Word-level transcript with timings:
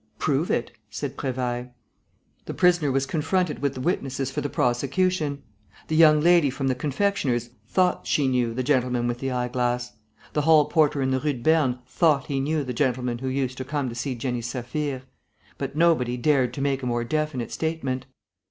"Prove 0.17 0.49
it," 0.49 0.71
said 0.89 1.15
Prévailles. 1.15 1.69
The 2.45 2.55
prisoner 2.55 2.91
was 2.91 3.05
confronted 3.05 3.59
with 3.59 3.75
the 3.75 3.79
witnesses 3.81 4.31
for 4.31 4.41
the 4.41 4.49
prosecution. 4.49 5.43
The 5.89 5.95
young 5.95 6.19
lady 6.21 6.49
from 6.49 6.69
the 6.69 6.73
confectioner's 6.73 7.51
"thought 7.67 8.07
she 8.07 8.27
knew" 8.27 8.55
the 8.55 8.63
gentleman 8.63 9.07
with 9.07 9.19
the 9.19 9.29
eyeglass. 9.29 9.93
The 10.33 10.41
hall 10.41 10.65
porter 10.65 11.03
in 11.03 11.11
the 11.11 11.19
Rue 11.19 11.33
de 11.33 11.43
Berne 11.43 11.81
"thought 11.85 12.25
he 12.25 12.39
knew" 12.39 12.63
the 12.63 12.73
gentleman 12.73 13.19
who 13.19 13.27
used 13.27 13.59
to 13.59 13.63
come 13.63 13.89
to 13.89 13.93
see 13.93 14.15
Jenny 14.15 14.41
Saphir. 14.41 15.03
But 15.59 15.75
nobody 15.75 16.17
dared 16.17 16.51
to 16.55 16.61
make 16.61 16.81
a 16.81 16.87
more 16.87 17.03
definite 17.03 17.51
statement. 17.51 18.07